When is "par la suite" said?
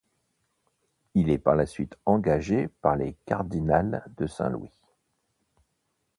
1.37-1.95